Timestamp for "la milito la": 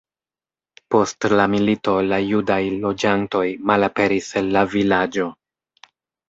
1.33-2.19